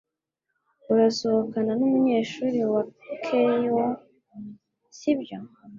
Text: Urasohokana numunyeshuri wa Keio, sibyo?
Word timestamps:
Urasohokana 0.91 1.71
numunyeshuri 1.79 2.59
wa 2.73 2.83
Keio, 3.23 3.81
sibyo? 4.97 5.37